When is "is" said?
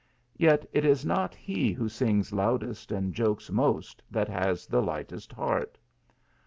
0.83-1.05